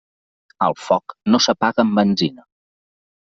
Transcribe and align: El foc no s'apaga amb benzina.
El 0.67 0.75
foc 0.85 1.15
no 1.33 1.41
s'apaga 1.47 1.85
amb 1.85 2.01
benzina. 2.01 2.47